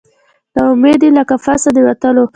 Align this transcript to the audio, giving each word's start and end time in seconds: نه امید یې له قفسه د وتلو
نه 0.55 0.61
امید 0.71 1.01
یې 1.05 1.09
له 1.17 1.23
قفسه 1.29 1.69
د 1.75 1.77
وتلو 1.87 2.23